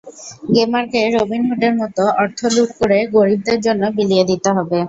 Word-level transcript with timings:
গেমারকে 0.53 0.99
রবিনহুডের 1.15 1.73
মতো 1.81 2.03
অর্থ 2.21 2.39
লুট 2.55 2.69
করে 2.79 2.97
গরিবদের 3.15 3.57
জন্য 3.65 3.83
বিলিয়ে 3.97 4.27
দিতে 4.31 4.49
হবে। 4.57 4.77